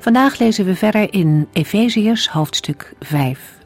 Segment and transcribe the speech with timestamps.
[0.00, 3.58] Vandaag lezen we verder in Efeziërs hoofdstuk 5.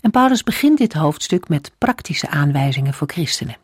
[0.00, 3.56] En Paulus begint dit hoofdstuk met praktische aanwijzingen voor christenen.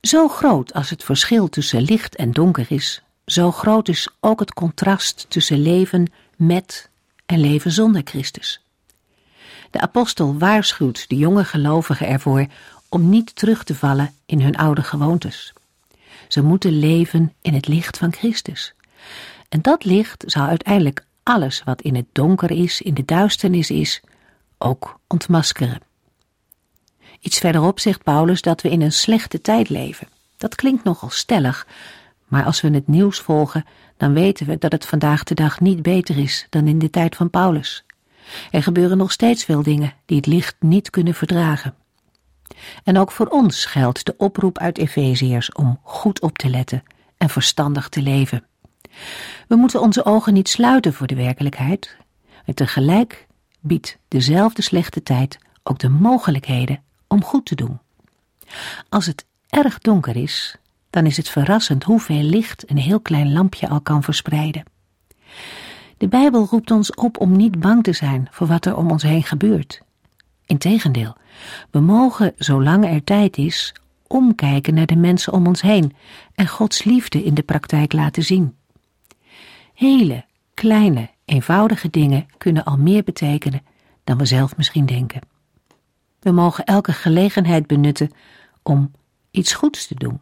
[0.00, 4.52] Zo groot als het verschil tussen licht en donker is, zo groot is ook het
[4.52, 6.90] contrast tussen leven met
[7.26, 8.64] en leven zonder Christus.
[9.70, 12.46] De apostel waarschuwt de jonge gelovigen ervoor
[12.88, 15.52] om niet terug te vallen in hun oude gewoontes.
[16.28, 18.74] Ze moeten leven in het licht van Christus.
[19.50, 24.00] En dat licht zal uiteindelijk alles wat in het donker is, in de duisternis is,
[24.58, 25.80] ook ontmaskeren.
[27.20, 30.08] Iets verderop zegt Paulus dat we in een slechte tijd leven.
[30.36, 31.66] Dat klinkt nogal stellig,
[32.26, 33.64] maar als we het nieuws volgen,
[33.96, 37.16] dan weten we dat het vandaag de dag niet beter is dan in de tijd
[37.16, 37.84] van Paulus.
[38.50, 41.74] Er gebeuren nog steeds veel dingen die het licht niet kunnen verdragen.
[42.84, 46.82] En ook voor ons geldt de oproep uit Efeziërs om goed op te letten
[47.16, 48.44] en verstandig te leven.
[49.48, 51.96] We moeten onze ogen niet sluiten voor de werkelijkheid,
[52.44, 53.26] en tegelijk
[53.60, 57.78] biedt dezelfde slechte tijd ook de mogelijkheden om goed te doen.
[58.88, 60.56] Als het erg donker is,
[60.90, 64.62] dan is het verrassend hoeveel licht een heel klein lampje al kan verspreiden.
[65.96, 69.02] De Bijbel roept ons op om niet bang te zijn voor wat er om ons
[69.02, 69.80] heen gebeurt.
[70.46, 71.16] Integendeel,
[71.70, 73.74] we mogen, zolang er tijd is,
[74.06, 75.96] omkijken naar de mensen om ons heen
[76.34, 78.54] en Gods liefde in de praktijk laten zien.
[79.80, 80.24] Hele,
[80.54, 83.62] kleine, eenvoudige dingen kunnen al meer betekenen
[84.04, 85.20] dan we zelf misschien denken.
[86.18, 88.10] We mogen elke gelegenheid benutten
[88.62, 88.90] om
[89.30, 90.20] iets goeds te doen.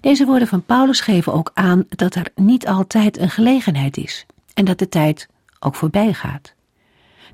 [0.00, 4.64] Deze woorden van Paulus geven ook aan dat er niet altijd een gelegenheid is en
[4.64, 5.28] dat de tijd
[5.60, 6.54] ook voorbij gaat.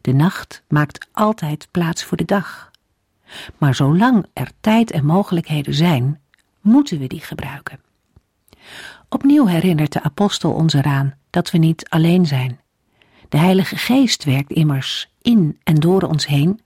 [0.01, 2.71] De nacht maakt altijd plaats voor de dag.
[3.59, 6.21] Maar zolang er tijd en mogelijkheden zijn,
[6.61, 7.81] moeten we die gebruiken.
[9.09, 12.61] Opnieuw herinnert de apostel ons eraan dat we niet alleen zijn.
[13.29, 16.61] De Heilige Geest werkt immers in en door ons heen.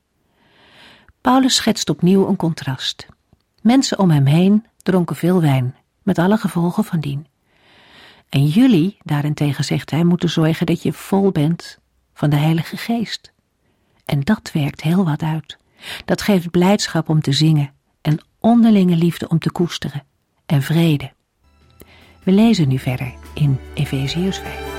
[1.21, 3.07] Paulus schetst opnieuw een contrast.
[3.63, 7.27] Mensen om hem heen dronken veel wijn, met alle gevolgen van dien.
[8.29, 11.79] En jullie, daarentegen zegt hij, moeten zorgen dat je vol bent
[12.15, 13.33] van de Heilige Geest.
[14.05, 15.59] En dat werkt heel wat uit.
[16.05, 20.05] Dat geeft blijdschap om te zingen en onderlinge liefde om te koesteren
[20.47, 21.13] en vrede.
[22.31, 24.70] We lezen nu verder in Efeziërs 5.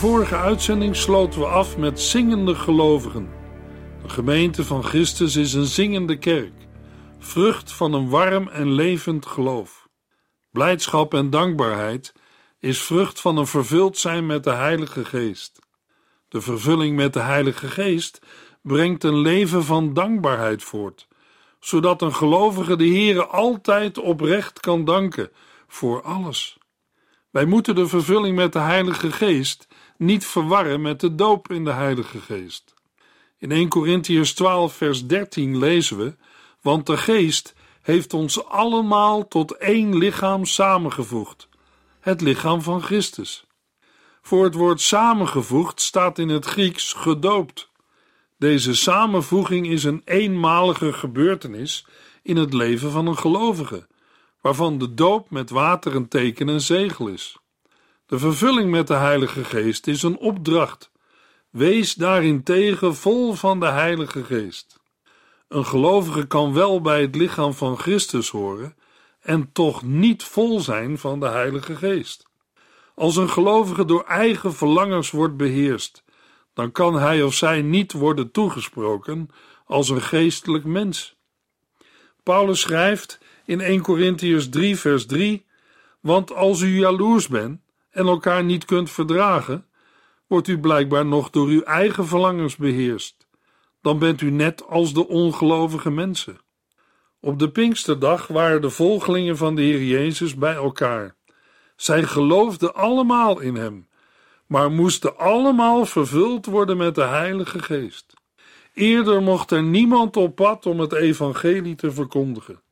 [0.00, 3.30] Vorige uitzending sloten we af met zingende gelovigen.
[4.02, 6.52] De gemeente van Christus is een zingende kerk,
[7.18, 9.88] vrucht van een warm en levend geloof.
[10.50, 12.12] Blijdschap en dankbaarheid
[12.58, 15.58] is vrucht van een vervuld zijn met de Heilige Geest.
[16.28, 18.20] De vervulling met de Heilige Geest
[18.62, 21.08] brengt een leven van dankbaarheid voort,
[21.58, 25.30] zodat een gelovige de Heere altijd oprecht kan danken
[25.68, 26.58] voor alles.
[27.30, 29.68] Wij moeten de vervulling met de Heilige Geest
[30.00, 32.74] niet verwarren met de doop in de Heilige Geest.
[33.38, 36.16] In 1 Corinthians 12, vers 13 lezen we:
[36.60, 41.48] Want de Geest heeft ons allemaal tot één lichaam samengevoegd,
[42.00, 43.44] het lichaam van Christus.
[44.22, 47.70] Voor het woord samengevoegd staat in het Grieks gedoopt.
[48.38, 51.86] Deze samenvoeging is een eenmalige gebeurtenis
[52.22, 53.86] in het leven van een gelovige,
[54.40, 57.38] waarvan de doop met water een teken en zegel is.
[58.10, 60.90] De vervulling met de Heilige Geest is een opdracht.
[61.50, 64.80] Wees daarentegen vol van de Heilige Geest.
[65.48, 68.76] Een gelovige kan wel bij het lichaam van Christus horen
[69.20, 72.28] en toch niet vol zijn van de Heilige Geest.
[72.94, 76.04] Als een gelovige door eigen verlangens wordt beheerst,
[76.54, 79.28] dan kan hij of zij niet worden toegesproken
[79.64, 81.16] als een geestelijk mens.
[82.22, 85.46] Paulus schrijft in 1 Corinthians 3, vers 3:
[86.00, 87.60] Want als u jaloers bent
[87.90, 89.66] en elkaar niet kunt verdragen,
[90.26, 93.28] wordt u blijkbaar nog door uw eigen verlangens beheerst.
[93.82, 96.38] Dan bent u net als de ongelovige mensen.
[97.20, 101.16] Op de Pinksterdag waren de volgelingen van de Heer Jezus bij elkaar.
[101.76, 103.88] Zij geloofden allemaal in Hem,
[104.46, 108.14] maar moesten allemaal vervuld worden met de Heilige Geest.
[108.74, 112.62] Eerder mocht er niemand op pad om het Evangelie te verkondigen.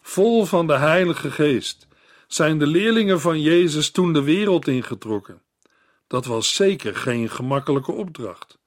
[0.00, 1.86] Vol van de Heilige Geest
[2.26, 5.42] zijn de leerlingen van Jezus toen de wereld ingetrokken.
[6.06, 8.58] Dat was zeker geen gemakkelijke opdracht.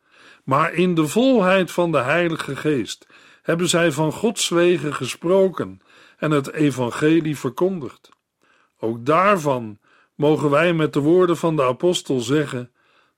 [0.44, 3.08] Maar in de volheid van de Heilige Geest
[3.42, 5.82] hebben zij van Gods wegen gesproken
[6.18, 8.10] en het evangelie verkondigd.
[8.80, 9.80] Ook daarvan
[10.16, 12.72] mogen wij met de woorden van de apostel zeggen: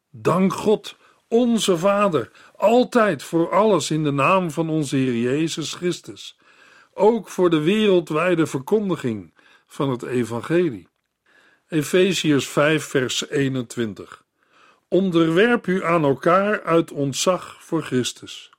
[0.10, 0.96] Dank God,
[1.28, 6.38] onze Vader, altijd voor alles in de naam van onze Heer Jezus Christus,
[6.94, 9.34] ook voor de wereldwijde verkondiging
[9.72, 10.88] van het evangelie.
[11.68, 14.24] Efeziërs 5 vers 21
[14.88, 18.52] Onderwerp u aan elkaar uit ontzag voor Christus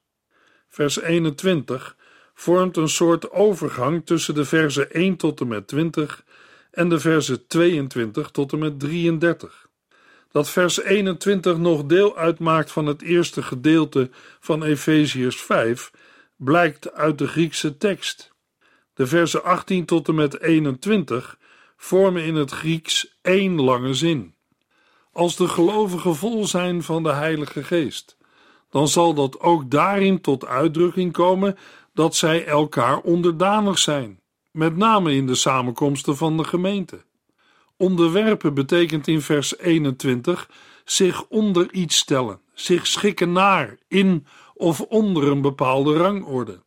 [0.73, 1.97] vers 21,
[2.35, 6.25] vormt een soort overgang tussen de versen 1 tot en met 20
[6.71, 9.69] en de versen 22 tot en met 33.
[10.31, 14.11] Dat vers 21 nog deel uitmaakt van het eerste gedeelte
[14.41, 15.91] van Efeziërs 5,
[16.37, 18.32] blijkt uit de Griekse tekst.
[18.95, 21.39] De versen 18 tot en met 21
[21.77, 24.35] vormen in het Grieks één lange zin.
[25.13, 28.17] Als de gelovigen vol zijn van de Heilige Geest,
[28.71, 31.57] dan zal dat ook daarin tot uitdrukking komen
[31.95, 37.05] dat zij elkaar onderdanig zijn, met name in de samenkomsten van de gemeente.
[37.77, 40.51] Onderwerpen betekent in vers 21
[40.85, 46.63] zich onder iets stellen, zich schikken naar, in of onder een bepaalde rangorde.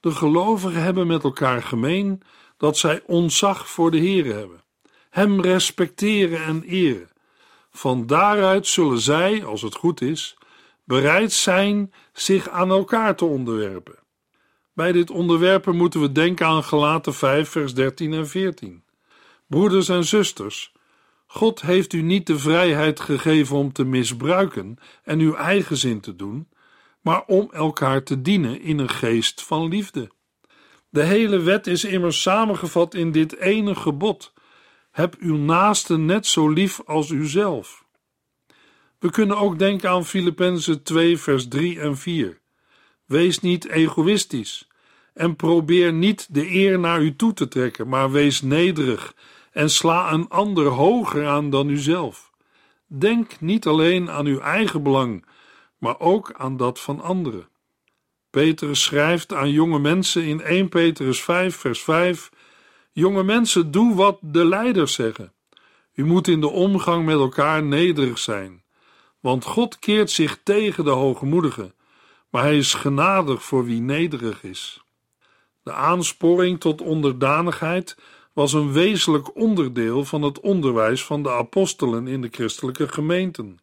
[0.00, 2.22] De gelovigen hebben met elkaar gemeen
[2.56, 4.62] dat zij ontzag voor de Heer hebben,
[5.10, 7.10] Hem respecteren en eren.
[7.70, 10.36] Van daaruit zullen zij, als het goed is,
[10.84, 13.98] bereid zijn zich aan elkaar te onderwerpen.
[14.72, 18.84] Bij dit onderwerpen moeten we denken aan Galaten 5, vers 13 en 14.
[19.46, 20.72] Broeders en zusters,
[21.26, 26.16] God heeft u niet de vrijheid gegeven om te misbruiken en uw eigen zin te
[26.16, 26.48] doen,
[27.00, 30.10] maar om elkaar te dienen in een geest van liefde.
[30.88, 34.32] De hele wet is immers samengevat in dit ene gebod:
[34.90, 37.84] heb uw naaste net zo lief als uzelf.
[38.98, 42.40] We kunnen ook denken aan Filippenzen 2, vers 3 en 4.
[43.04, 44.68] Wees niet egoïstisch
[45.14, 49.14] en probeer niet de eer naar u toe te trekken, maar wees nederig
[49.52, 52.30] en sla een ander hoger aan dan uzelf.
[52.86, 55.24] Denk niet alleen aan uw eigen belang,
[55.80, 57.48] maar ook aan dat van anderen.
[58.30, 62.30] Petrus schrijft aan jonge mensen in 1 Petrus 5, vers 5:
[62.92, 65.32] Jonge mensen, doe wat de leiders zeggen.
[65.94, 68.60] U moet in de omgang met elkaar nederig zijn
[69.20, 71.74] want God keert zich tegen de hoogmoedigen,
[72.30, 74.82] maar hij is genadig voor wie nederig is.
[75.62, 77.96] De aansporing tot onderdanigheid
[78.32, 83.58] was een wezenlijk onderdeel van het onderwijs van de apostelen in de christelijke gemeenten.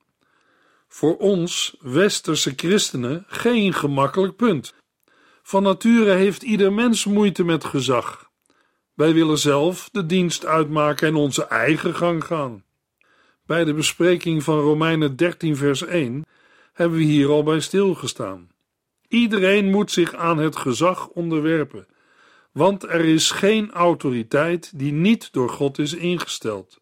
[0.88, 4.74] Voor ons, westerse christenen, geen gemakkelijk punt.
[5.44, 8.30] Van nature heeft ieder mens moeite met gezag.
[8.94, 12.64] Wij willen zelf de dienst uitmaken en onze eigen gang gaan.
[13.46, 16.26] Bij de bespreking van Romeinen 13, vers 1
[16.74, 18.50] hebben we hier al bij stilgestaan.
[19.08, 21.88] Iedereen moet zich aan het gezag onderwerpen,
[22.52, 26.80] want er is geen autoriteit die niet door God is ingesteld.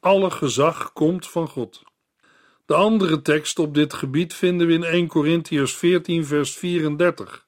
[0.00, 1.82] Alle gezag komt van God.
[2.66, 7.46] De andere tekst op dit gebied vinden we in 1 Corinthians 14, vers 34.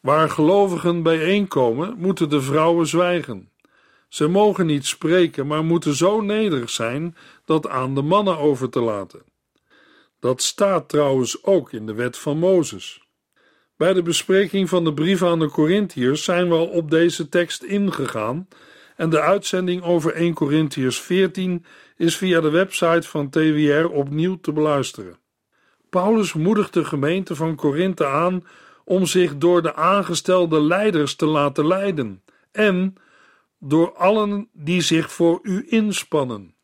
[0.00, 3.50] Waar gelovigen bijeenkomen, moeten de vrouwen zwijgen.
[4.08, 8.80] Ze mogen niet spreken, maar moeten zo nederig zijn dat aan de mannen over te
[8.80, 9.22] laten.
[10.20, 13.00] Dat staat trouwens ook in de wet van Mozes.
[13.76, 17.62] Bij de bespreking van de brief aan de Corinthiërs zijn we al op deze tekst
[17.62, 18.48] ingegaan
[18.96, 21.64] en de uitzending over 1 Corinthiërs 14
[21.96, 25.18] is via de website van TWR opnieuw te beluisteren.
[25.90, 28.44] Paulus moedigt de gemeente van Korinthe aan
[28.84, 32.22] om zich door de aangestelde leiders te laten leiden
[32.52, 32.94] en
[33.58, 36.54] door allen die zich voor u inspannen.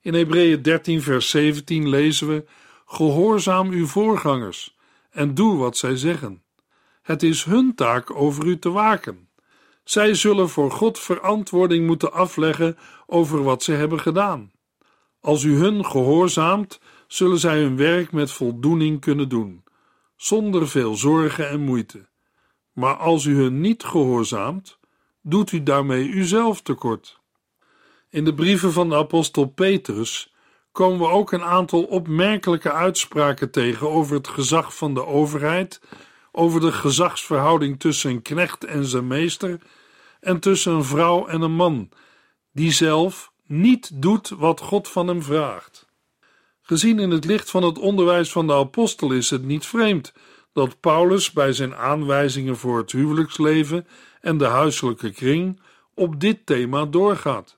[0.00, 2.44] In Hebreeën 13, vers 17 lezen we:
[2.86, 4.76] Gehoorzaam uw voorgangers
[5.10, 6.42] en doe wat zij zeggen.
[7.02, 9.25] Het is hun taak over u te waken.
[9.86, 14.52] Zij zullen voor God verantwoording moeten afleggen over wat ze hebben gedaan.
[15.20, 19.64] Als u hun gehoorzaamt, zullen zij hun werk met voldoening kunnen doen,
[20.16, 22.08] zonder veel zorgen en moeite.
[22.72, 24.78] Maar als u hun niet gehoorzaamt,
[25.22, 27.20] doet u daarmee uzelf tekort.
[28.10, 30.34] In de brieven van de apostel Petrus
[30.72, 35.80] komen we ook een aantal opmerkelijke uitspraken tegen over het gezag van de overheid,
[36.32, 39.60] over de gezagsverhouding tussen een knecht en zijn meester
[40.26, 41.88] en tussen een vrouw en een man,
[42.52, 45.86] die zelf niet doet wat God van hem vraagt.
[46.62, 50.12] Gezien in het licht van het onderwijs van de apostel is het niet vreemd
[50.52, 53.86] dat Paulus bij zijn aanwijzingen voor het huwelijksleven
[54.20, 55.60] en de huiselijke kring
[55.94, 57.56] op dit thema doorgaat.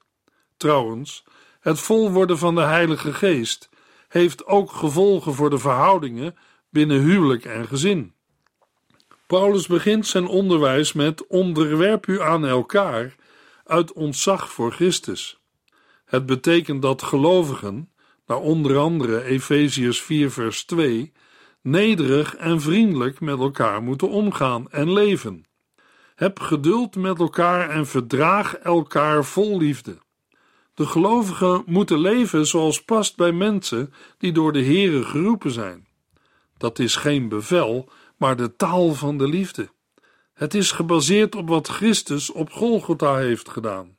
[0.56, 1.25] Trouwens,
[1.60, 3.68] het vol worden van de Heilige Geest
[4.08, 6.37] heeft ook gevolgen voor de verhoudingen
[6.70, 8.14] binnen huwelijk en gezin.
[9.28, 13.14] Paulus begint zijn onderwijs met onderwerp u aan elkaar
[13.64, 15.38] uit ontzag voor Christus.
[16.04, 17.90] Het betekent dat gelovigen,
[18.26, 21.12] naar onder andere Efeziërs 4 vers 2,
[21.62, 25.44] nederig en vriendelijk met elkaar moeten omgaan en leven.
[26.14, 29.99] Heb geduld met elkaar en verdraag elkaar vol liefde.
[30.75, 35.87] De gelovigen moeten leven zoals past bij mensen die door de Here geroepen zijn.
[36.56, 39.68] Dat is geen bevel, maar de taal van de liefde.
[40.34, 43.96] Het is gebaseerd op wat Christus op Golgotha heeft gedaan.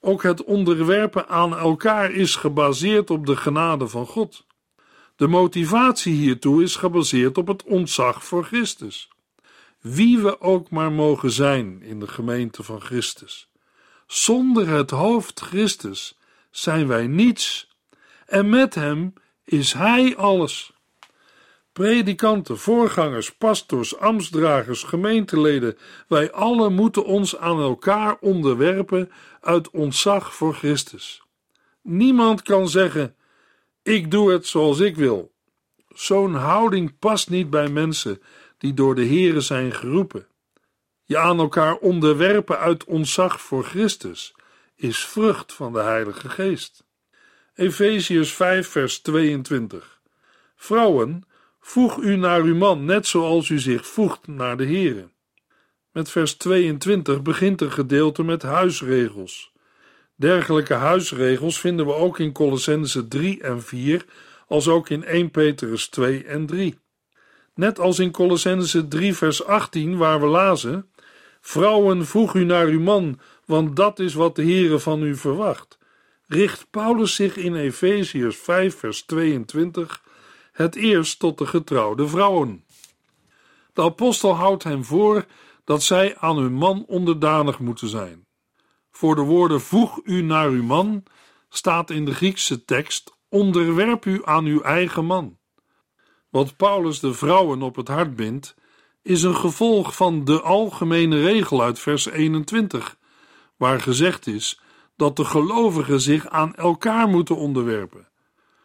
[0.00, 4.46] Ook het onderwerpen aan elkaar is gebaseerd op de genade van God.
[5.16, 9.08] De motivatie hiertoe is gebaseerd op het ontzag voor Christus.
[9.80, 13.48] Wie we ook maar mogen zijn in de gemeente van Christus.
[14.06, 16.18] Zonder het hoofd Christus
[16.50, 17.72] zijn wij niets
[18.26, 19.12] en met hem
[19.44, 20.72] is Hij alles.
[21.74, 25.78] Predikanten, voorgangers, pastors, ambtsdragers, gemeenteleden,
[26.08, 31.22] wij allen moeten ons aan elkaar onderwerpen uit ontzag voor Christus.
[31.82, 33.14] Niemand kan zeggen:
[33.82, 35.32] Ik doe het zoals ik wil.
[35.88, 38.22] Zo'n houding past niet bij mensen
[38.58, 40.26] die door de Here zijn geroepen.
[41.04, 44.34] Je aan elkaar onderwerpen uit ontzag voor Christus
[44.76, 46.84] is vrucht van de Heilige Geest.
[47.54, 50.00] Efeziërs 5, vers 22.
[50.56, 51.24] Vrouwen,
[51.66, 55.08] voeg u naar uw man, net zoals u zich voegt naar de Here.
[55.92, 59.52] Met vers 22 begint een gedeelte met huisregels.
[60.16, 64.04] Dergelijke huisregels vinden we ook in Colossense 3 en 4,
[64.46, 66.78] als ook in 1 Petrus 2 en 3.
[67.54, 70.90] Net als in Colossense 3 vers 18 waar we lazen:
[71.40, 75.78] Vrouwen, voeg u naar uw man, want dat is wat de Heere van u verwacht.
[76.26, 80.02] Richt Paulus zich in Efeziërs 5 vers 22
[80.54, 82.64] het eerst tot de getrouwde vrouwen.
[83.72, 85.26] De apostel houdt hen voor
[85.64, 88.26] dat zij aan hun man onderdanig moeten zijn.
[88.90, 91.04] Voor de woorden voeg u naar uw man
[91.48, 95.38] staat in de Griekse tekst onderwerp u aan uw eigen man.
[96.30, 98.54] Wat Paulus de vrouwen op het hart bindt,
[99.02, 102.96] is een gevolg van de algemene regel uit vers 21,
[103.56, 104.60] waar gezegd is
[104.96, 108.08] dat de gelovigen zich aan elkaar moeten onderwerpen.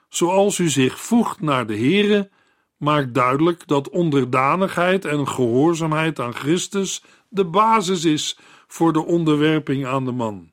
[0.10, 2.30] Zoals u zich voegt naar de Here,
[2.78, 8.38] maakt duidelijk dat onderdanigheid en gehoorzaamheid aan Christus de basis is
[8.68, 10.52] voor de onderwerping aan de man.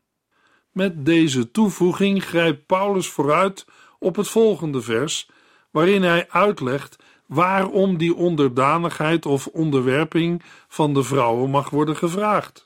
[0.72, 3.66] Met deze toevoeging grijpt Paulus vooruit
[3.98, 5.30] op het volgende vers,
[5.70, 6.96] waarin hij uitlegt
[7.26, 12.64] waarom die onderdanigheid of onderwerping van de vrouwen mag worden gevraagd.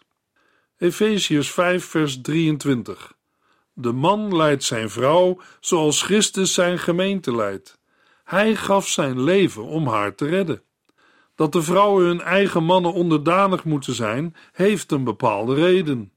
[0.78, 3.18] Efeziërs 5, vers 23.
[3.80, 7.78] De man leidt zijn vrouw zoals Christus zijn gemeente leidt.
[8.24, 10.62] Hij gaf zijn leven om haar te redden.
[11.34, 16.12] Dat de vrouwen hun eigen mannen onderdanig moeten zijn, heeft een bepaalde reden.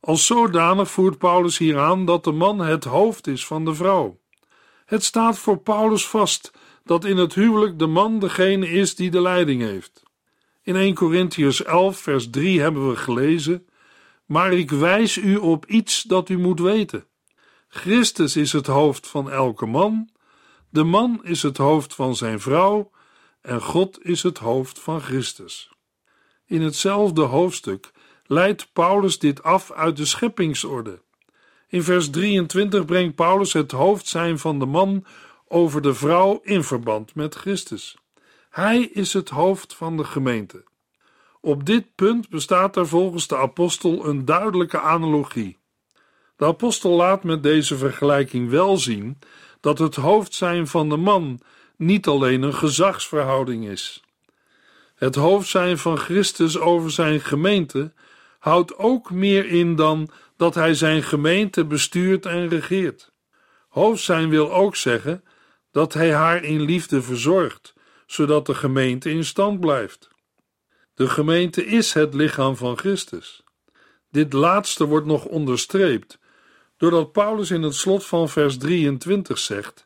[0.00, 4.18] Als zodanig voert Paulus hier aan dat de man het hoofd is van de vrouw.
[4.84, 6.52] Het staat voor Paulus vast
[6.84, 10.02] dat in het huwelijk de man degene is die de leiding heeft.
[10.62, 13.66] In 1 Corinthians 11, vers 3 hebben we gelezen:
[14.24, 17.06] Maar ik wijs u op iets dat u moet weten.
[17.68, 20.08] Christus is het hoofd van elke man,
[20.70, 22.90] de man is het hoofd van zijn vrouw
[23.40, 25.70] en God is het hoofd van Christus.
[26.46, 27.92] In hetzelfde hoofdstuk
[28.26, 31.02] leidt Paulus dit af uit de scheppingsorde.
[31.68, 35.04] In vers 23 brengt Paulus het hoofd zijn van de man
[35.48, 37.96] over de vrouw in verband met Christus.
[38.50, 40.64] Hij is het hoofd van de gemeente.
[41.44, 45.58] Op dit punt bestaat er volgens de apostel een duidelijke analogie.
[46.36, 49.18] De apostel laat met deze vergelijking wel zien
[49.60, 51.40] dat het hoofd zijn van de man
[51.76, 54.02] niet alleen een gezagsverhouding is.
[54.94, 57.92] Het hoofd zijn van Christus over zijn gemeente
[58.38, 63.12] houdt ook meer in dan dat hij zijn gemeente bestuurt en regeert.
[63.68, 65.24] Hoofd zijn wil ook zeggen
[65.70, 67.74] dat hij haar in liefde verzorgt,
[68.06, 70.12] zodat de gemeente in stand blijft.
[70.94, 73.42] De gemeente is het lichaam van Christus.
[74.10, 76.18] Dit laatste wordt nog onderstreept,
[76.76, 79.84] doordat Paulus in het slot van vers 23 zegt: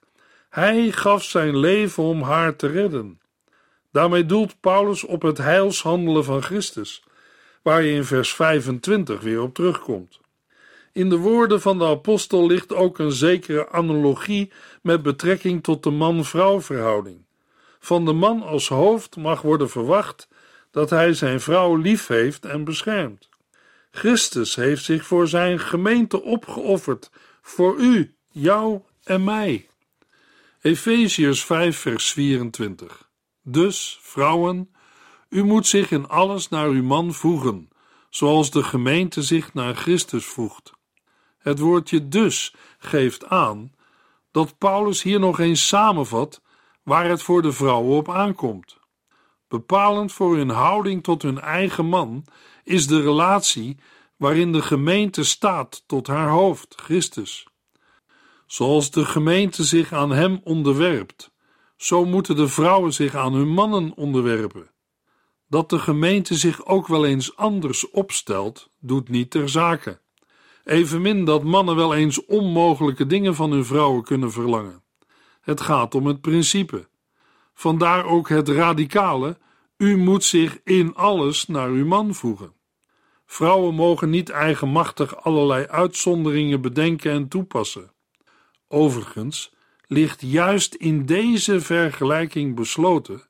[0.48, 3.20] Hij gaf zijn leven om haar te redden.
[3.92, 7.04] Daarmee doelt Paulus op het heilshandelen van Christus,
[7.62, 10.20] waar je in vers 25 weer op terugkomt.
[10.92, 15.90] In de woorden van de apostel ligt ook een zekere analogie met betrekking tot de
[15.90, 17.24] man-vrouw verhouding.
[17.78, 20.28] Van de man als hoofd mag worden verwacht
[20.70, 23.28] dat hij zijn vrouw lief heeft en beschermt.
[23.90, 27.10] Christus heeft zich voor zijn gemeente opgeofferd,
[27.42, 29.68] voor u, jou en mij.
[30.60, 33.08] Efeziërs 5, vers 24.
[33.42, 34.70] Dus, vrouwen,
[35.28, 37.68] u moet zich in alles naar uw man voegen,
[38.10, 40.72] zoals de gemeente zich naar Christus voegt.
[41.38, 43.72] Het woordje dus geeft aan
[44.30, 46.42] dat Paulus hier nog eens samenvat
[46.82, 48.77] waar het voor de vrouwen op aankomt.
[49.48, 52.24] Bepalend voor hun houding tot hun eigen man
[52.64, 53.76] is de relatie
[54.16, 57.46] waarin de gemeente staat tot haar hoofd, Christus.
[58.46, 61.30] Zoals de gemeente zich aan hem onderwerpt,
[61.76, 64.70] zo moeten de vrouwen zich aan hun mannen onderwerpen.
[65.48, 70.00] Dat de gemeente zich ook wel eens anders opstelt, doet niet ter zake.
[70.64, 74.82] Evenmin dat mannen wel eens onmogelijke dingen van hun vrouwen kunnen verlangen.
[75.40, 76.88] Het gaat om het principe.
[77.58, 79.38] Vandaar ook het radicale:
[79.76, 82.52] u moet zich in alles naar uw man voegen.
[83.26, 87.92] Vrouwen mogen niet eigenmachtig allerlei uitzonderingen bedenken en toepassen.
[88.68, 89.52] Overigens
[89.86, 93.22] ligt juist in deze vergelijking besloten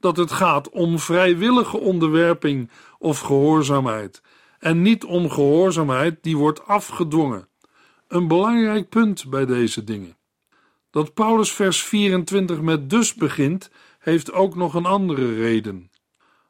[0.00, 4.22] dat het gaat om vrijwillige onderwerping of gehoorzaamheid
[4.58, 7.48] en niet om gehoorzaamheid die wordt afgedwongen.
[8.08, 10.17] Een belangrijk punt bij deze dingen.
[10.90, 15.90] Dat Paulus vers 24 met dus begint, heeft ook nog een andere reden.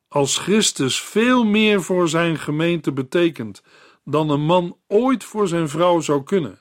[0.09, 3.62] Als Christus veel meer voor zijn gemeente betekent
[4.05, 6.61] dan een man ooit voor zijn vrouw zou kunnen,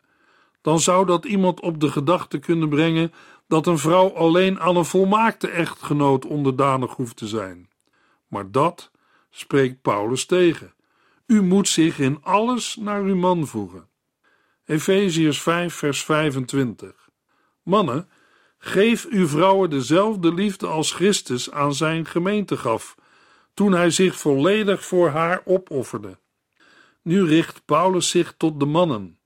[0.61, 3.13] dan zou dat iemand op de gedachte kunnen brengen
[3.47, 7.69] dat een vrouw alleen aan een volmaakte echtgenoot onderdanig hoeft te zijn.
[8.27, 8.91] Maar dat
[9.29, 10.73] spreekt Paulus tegen.
[11.25, 13.87] U moet zich in alles naar uw man voegen.
[14.65, 17.06] Efeziërs 5, vers 25.
[17.67, 18.09] Mannen,
[18.57, 22.95] geef uw vrouwen dezelfde liefde als Christus aan zijn gemeente gaf,
[23.53, 26.17] toen hij zich volledig voor haar opofferde.
[27.01, 29.19] Nu richt Paulus zich tot de mannen.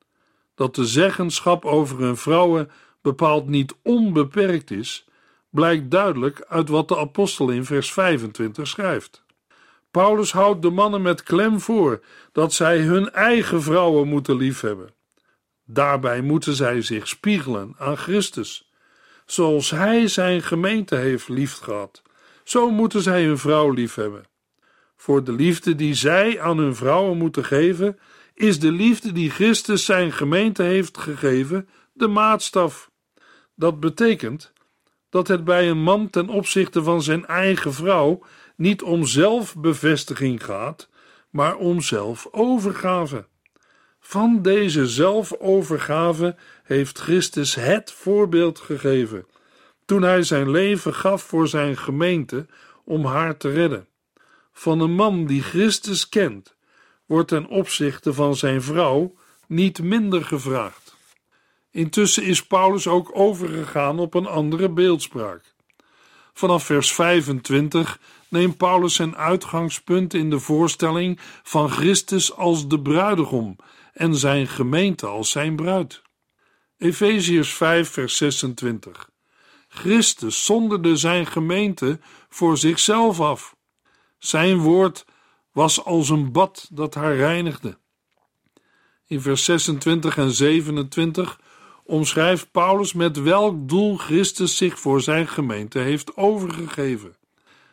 [0.55, 5.05] Dat de zeggenschap over hun vrouwen bepaald niet onbeperkt is,
[5.49, 9.23] blijkt duidelijk uit wat de apostel in vers 25 schrijft.
[9.91, 14.93] Paulus houdt de mannen met klem voor dat zij hun eigen vrouwen moeten liefhebben.
[15.73, 18.71] Daarbij moeten zij zich spiegelen aan Christus.
[19.25, 22.01] Zoals hij zijn gemeente heeft liefgehad,
[22.43, 24.23] zo moeten zij hun vrouw liefhebben.
[24.95, 27.99] Voor de liefde die zij aan hun vrouwen moeten geven,
[28.33, 32.91] is de liefde die Christus zijn gemeente heeft gegeven de maatstaf.
[33.55, 34.53] Dat betekent
[35.09, 38.23] dat het bij een man ten opzichte van zijn eigen vrouw
[38.55, 40.89] niet om zelfbevestiging gaat,
[41.29, 43.29] maar om zelfovergave.
[44.11, 49.25] Van deze zelfovergave heeft Christus het voorbeeld gegeven
[49.85, 52.45] toen hij zijn leven gaf voor zijn gemeente
[52.83, 53.87] om haar te redden.
[54.53, 56.55] Van een man die Christus kent,
[57.05, 59.15] wordt ten opzichte van zijn vrouw
[59.47, 60.95] niet minder gevraagd.
[61.69, 65.53] Intussen is Paulus ook overgegaan op een andere beeldspraak.
[66.33, 73.55] Vanaf vers 25 neemt Paulus zijn uitgangspunt in de voorstelling van Christus als de bruidegom
[73.93, 76.01] en zijn gemeente als zijn bruid.
[76.77, 79.09] Efeziërs 5, vers 26.
[79.67, 81.99] Christus zonderde zijn gemeente
[82.29, 83.55] voor zichzelf af.
[84.17, 85.05] Zijn woord
[85.51, 87.77] was als een bad dat haar reinigde.
[89.07, 91.39] In vers 26 en 27
[91.83, 97.15] omschrijft Paulus met welk doel Christus zich voor zijn gemeente heeft overgegeven.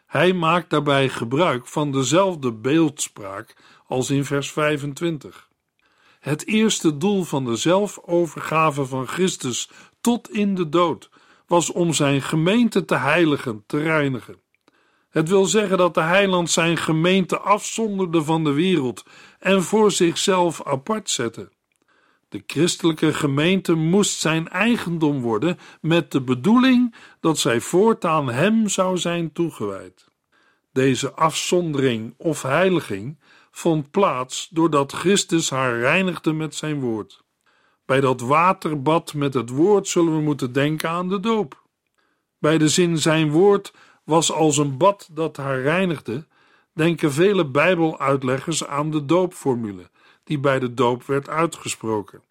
[0.07, 5.48] Hij maakt daarbij gebruik van dezelfde beeldspraak als in vers 25.
[6.29, 11.11] Het eerste doel van de zelfovergave van Christus tot in de dood
[11.47, 14.41] was om zijn gemeente te heiligen, te reinigen.
[15.09, 19.05] Het wil zeggen dat de heiland zijn gemeente afzonderde van de wereld
[19.39, 21.49] en voor zichzelf apart zette.
[22.29, 28.99] De christelijke gemeente moest zijn eigendom worden met de bedoeling dat zij voortaan hem zou
[28.99, 30.09] zijn toegewijd.
[30.73, 33.19] Deze afzondering of heiliging
[33.59, 37.25] vond plaats doordat Christus haar reinigde met zijn woord.
[37.85, 41.63] Bij dat waterbad met het woord zullen we moeten denken aan de doop.
[42.39, 43.73] Bij de zin zijn woord
[44.05, 46.27] was als een bad dat haar reinigde,
[46.73, 49.91] denken vele Bijbeluitleggers aan de doopformule
[50.25, 52.23] die bij de doop werd uitgesproken.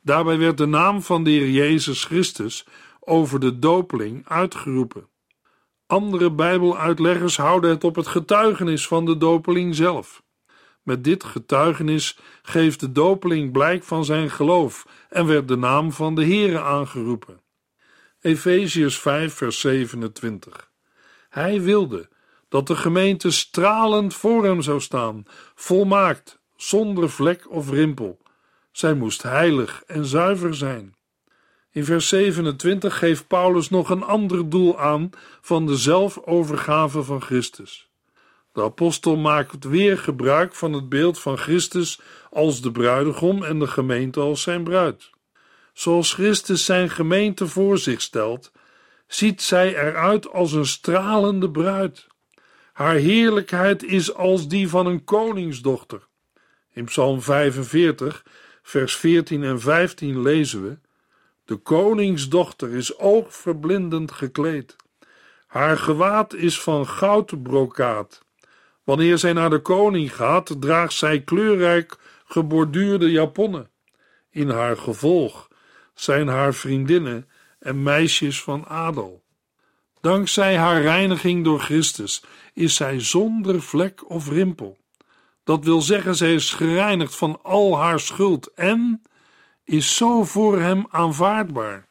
[0.00, 2.66] Daarbij werd de naam van de Heer Jezus Christus
[3.00, 5.08] over de dopeling uitgeroepen.
[5.86, 10.21] Andere Bijbeluitleggers houden het op het getuigenis van de dopeling zelf.
[10.82, 16.14] Met dit getuigenis geeft de dopeling blijk van zijn geloof en werd de naam van
[16.14, 17.40] de Heere aangeroepen.
[18.20, 20.70] Efeziërs 5 vers 27
[21.28, 22.08] Hij wilde
[22.48, 28.18] dat de gemeente stralend voor hem zou staan, volmaakt, zonder vlek of rimpel.
[28.72, 30.96] Zij moest heilig en zuiver zijn.
[31.70, 37.91] In vers 27 geeft Paulus nog een ander doel aan van de zelfovergave van Christus.
[38.52, 43.66] De apostel maakt weer gebruik van het beeld van Christus als de bruidegom en de
[43.66, 45.10] gemeente als zijn bruid.
[45.72, 48.52] Zoals Christus zijn gemeente voor zich stelt,
[49.06, 52.06] ziet zij eruit als een stralende bruid.
[52.72, 56.06] Haar heerlijkheid is als die van een koningsdochter.
[56.72, 58.24] In Psalm 45,
[58.62, 60.78] vers 14 en 15 lezen we:
[61.44, 64.76] De koningsdochter is oogverblindend gekleed.
[65.46, 68.24] Haar gewaad is van goudbrokaat.
[68.84, 73.70] Wanneer zij naar de koning gaat, draagt zij kleurrijk geborduurde japonnen.
[74.30, 75.48] In haar gevolg
[75.94, 79.22] zijn haar vriendinnen en meisjes van adel.
[80.00, 84.78] Dankzij haar reiniging door Christus is zij zonder vlek of rimpel.
[85.44, 89.02] Dat wil zeggen, zij is gereinigd van al haar schuld en
[89.64, 91.88] is zo voor hem aanvaardbaar.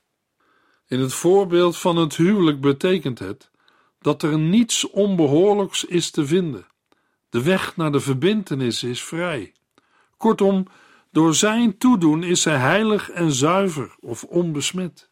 [0.88, 3.52] In het voorbeeld van het huwelijk betekent het
[4.00, 6.66] dat er niets onbehoorlijks is te vinden.
[7.32, 9.54] De weg naar de verbintenis is vrij.
[10.18, 10.68] Kortom,
[11.12, 15.10] door zijn toedoen is zij heilig en zuiver of onbesmet.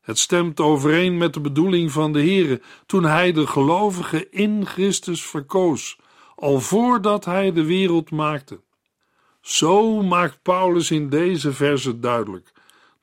[0.00, 5.22] Het stemt overeen met de bedoeling van de Heere toen hij de gelovigen in Christus
[5.22, 5.98] verkoos,
[6.36, 8.60] al voordat hij de wereld maakte.
[9.40, 12.52] Zo maakt Paulus in deze verse duidelijk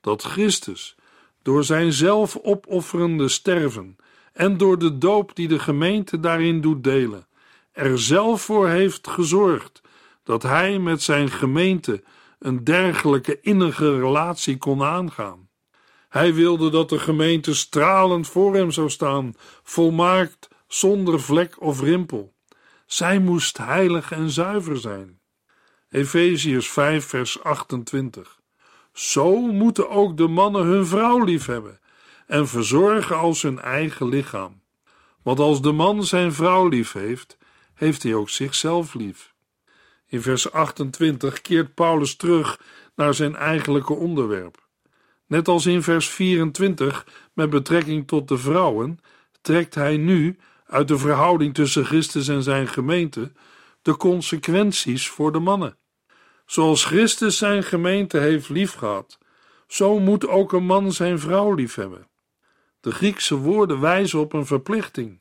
[0.00, 0.96] dat Christus
[1.42, 3.96] door zijn zelfopofferende sterven
[4.32, 7.26] en door de doop die de gemeente daarin doet delen,
[7.74, 9.80] er zelf voor heeft gezorgd
[10.22, 12.02] dat hij met zijn gemeente
[12.38, 15.48] een dergelijke innige relatie kon aangaan.
[16.08, 22.34] Hij wilde dat de gemeente stralend voor hem zou staan, volmaakt, zonder vlek of rimpel.
[22.86, 25.20] Zij moest heilig en zuiver zijn.
[25.90, 28.40] Efeziërs 5, vers 28.
[28.92, 31.80] Zo moeten ook de mannen hun vrouw liefhebben
[32.26, 34.62] en verzorgen als hun eigen lichaam.
[35.22, 37.36] Want als de man zijn vrouw lief heeft,
[37.84, 39.34] heeft hij ook zichzelf lief.
[40.06, 42.60] In vers 28 keert Paulus terug
[42.94, 44.66] naar zijn eigenlijke onderwerp.
[45.26, 48.98] Net als in vers 24 met betrekking tot de vrouwen,
[49.40, 53.32] trekt hij nu uit de verhouding tussen Christus en zijn gemeente
[53.82, 55.76] de consequenties voor de mannen.
[56.46, 59.18] Zoals Christus zijn gemeente heeft liefgehad,
[59.66, 62.08] zo moet ook een man zijn vrouw liefhebben.
[62.80, 65.20] De Griekse woorden wijzen op een verplichting.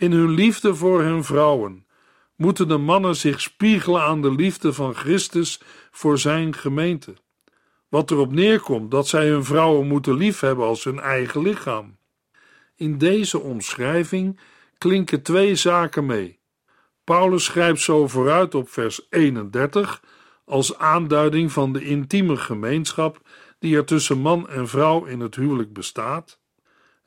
[0.00, 1.86] In hun liefde voor hun vrouwen
[2.36, 5.60] moeten de mannen zich spiegelen aan de liefde van Christus
[5.90, 7.14] voor zijn gemeente.
[7.88, 11.96] Wat erop neerkomt dat zij hun vrouwen moeten liefhebben als hun eigen lichaam.
[12.76, 14.40] In deze omschrijving
[14.78, 16.38] klinken twee zaken mee.
[17.04, 20.02] Paulus schrijft zo vooruit op vers 31
[20.44, 23.20] als aanduiding van de intieme gemeenschap
[23.58, 26.39] die er tussen man en vrouw in het huwelijk bestaat.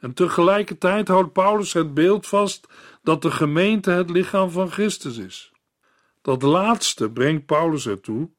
[0.03, 2.67] En tegelijkertijd houdt Paulus het beeld vast
[3.03, 5.51] dat de gemeente het lichaam van Christus is.
[6.21, 8.29] Dat laatste brengt Paulus ertoe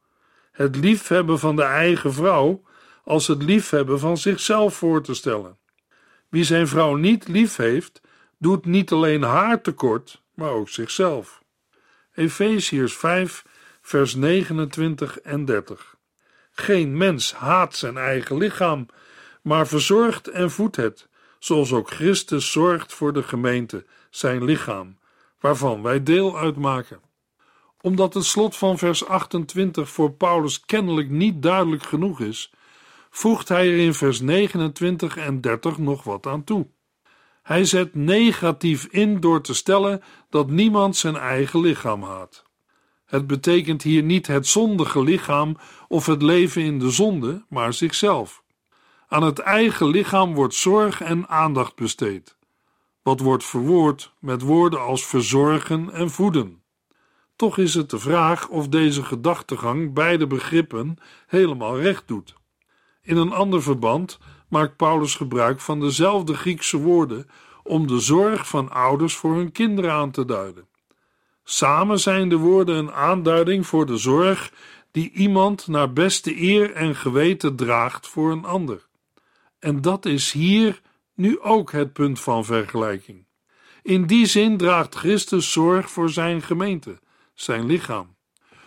[0.53, 2.63] het liefhebben van de eigen vrouw
[3.05, 5.59] als het liefhebben van zichzelf voor te stellen.
[6.29, 8.01] Wie zijn vrouw niet lief heeft,
[8.39, 11.43] doet niet alleen haar tekort, maar ook zichzelf.
[12.15, 13.45] Efeziërs 5,
[13.81, 15.97] vers 29 en 30.
[16.51, 18.87] Geen mens haat zijn eigen lichaam,
[19.43, 21.09] maar verzorgt en voedt het,
[21.45, 24.99] zoals ook Christus zorgt voor de gemeente, zijn lichaam,
[25.41, 27.01] waarvan wij deel uitmaken
[27.85, 32.53] omdat het slot van vers 28 voor Paulus kennelijk niet duidelijk genoeg is,
[33.11, 36.67] voegt hij er in vers 29 en 30 nog wat aan toe.
[37.43, 42.45] Hij zet negatief in door te stellen dat niemand zijn eigen lichaam haat.
[43.05, 45.57] Het betekent hier niet het zondige lichaam
[45.89, 48.44] of het leven in de zonde, maar zichzelf.
[49.15, 52.37] Aan het eigen lichaam wordt zorg en aandacht besteed.
[53.03, 56.63] Wat wordt verwoord met woorden als verzorgen en voeden.
[57.37, 60.97] Toch is het de vraag of deze gedachtegang beide begrippen
[61.27, 62.35] helemaal recht doet.
[63.03, 67.27] In een ander verband maakt Paulus gebruik van dezelfde Griekse woorden
[67.63, 70.67] om de zorg van ouders voor hun kinderen aan te duiden.
[71.45, 74.53] Samen zijn de woorden een aanduiding voor de zorg
[74.91, 78.87] die iemand naar beste eer en geweten draagt voor een ander.
[79.65, 80.81] En dat is hier
[81.15, 83.27] nu ook het punt van vergelijking.
[83.83, 86.99] In die zin draagt Christus zorg voor zijn gemeente,
[87.35, 88.17] zijn lichaam.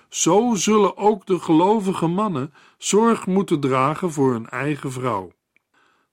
[0.09, 5.31] Zo zullen ook de gelovige mannen zorg moeten dragen voor hun eigen vrouw.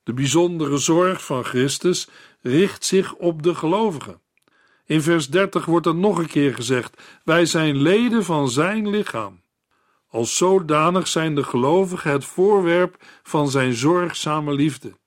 [0.02, 2.08] De bijzondere zorg van Christus
[2.40, 4.20] richt zich op de gelovigen.
[4.86, 9.42] In vers 30 wordt er nog een keer gezegd: Wij zijn leden van zijn lichaam.
[10.14, 14.98] Als zodanig zijn de gelovigen het voorwerp van zijn zorgzame liefde.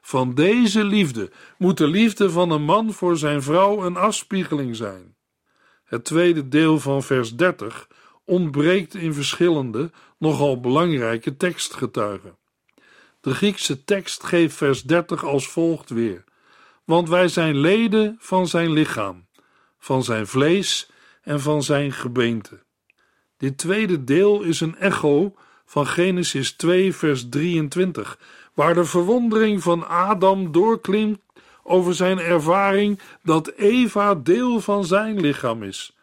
[0.00, 5.16] Van deze liefde moet de liefde van een man voor zijn vrouw een afspiegeling zijn.
[5.84, 7.88] Het tweede deel van vers 30
[8.24, 12.38] ontbreekt in verschillende, nogal belangrijke tekstgetuigen.
[13.20, 16.24] De Griekse tekst geeft vers 30 als volgt weer:
[16.84, 19.26] Want wij zijn leden van zijn lichaam,
[19.78, 20.90] van zijn vlees
[21.22, 22.64] en van zijn gebeente.
[23.36, 28.18] Dit tweede deel is een echo van Genesis 2, vers 23,
[28.54, 31.18] waar de verwondering van Adam doorklimt
[31.62, 35.96] over zijn ervaring dat Eva deel van zijn lichaam is.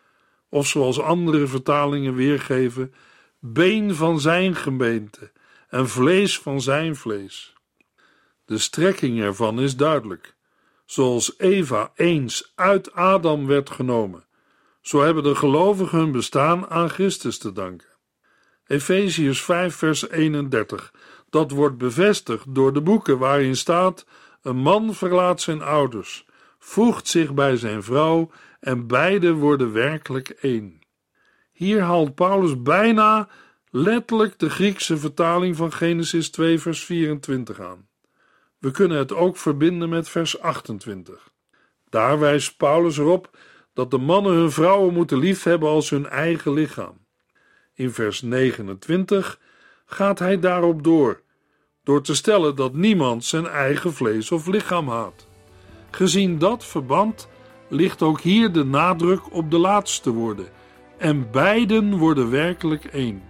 [0.50, 2.94] Of zoals andere vertalingen weergeven,
[3.40, 5.32] been van zijn gemeente
[5.70, 7.54] en vlees van zijn vlees.
[8.46, 10.36] De strekking ervan is duidelijk.
[10.86, 14.26] Zoals Eva eens uit Adam werd genomen,
[14.84, 17.88] zo hebben de gelovigen hun bestaan aan Christus te danken.
[18.66, 20.94] Efeziërs 5, vers 31.
[21.30, 24.06] Dat wordt bevestigd door de boeken waarin staat:
[24.42, 26.26] Een man verlaat zijn ouders,
[26.60, 30.82] voegt zich bij zijn vrouw en beide worden werkelijk één.
[31.52, 33.28] Hier haalt Paulus bijna
[33.70, 37.88] letterlijk de Griekse vertaling van Genesis 2, vers 24 aan.
[38.58, 41.32] We kunnen het ook verbinden met vers 28.
[41.90, 43.38] Daar wijst Paulus erop
[43.74, 47.06] dat de mannen hun vrouwen moeten liefhebben als hun eigen lichaam.
[47.74, 49.40] In vers 29
[49.86, 51.22] gaat hij daarop door,
[51.84, 55.28] door te stellen dat niemand zijn eigen vlees of lichaam haat.
[55.92, 57.28] Gezien dat verband
[57.70, 60.48] ligt ook hier de nadruk op de laatste woorden,
[60.98, 63.22] en beiden worden werkelijk één.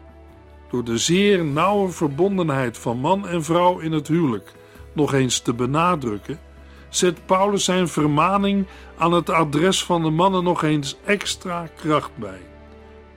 [0.70, 4.52] Door de zeer nauwe verbondenheid van man en vrouw in het huwelijk
[4.94, 6.40] nog eens te benadrukken,
[6.96, 8.66] zet Paulus zijn vermaning
[8.98, 12.42] aan het adres van de mannen nog eens extra kracht bij.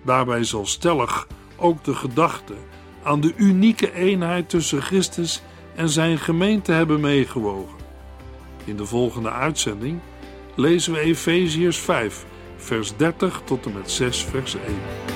[0.04, 2.54] Daarbij zal stellig ook de gedachte
[3.02, 5.42] aan de unieke eenheid tussen Christus
[5.74, 7.76] en zijn gemeente hebben meegewogen.
[8.64, 10.00] In de volgende uitzending
[10.54, 12.24] lezen we Efeziërs 5,
[12.56, 15.15] vers 30 tot en met 6, vers 1.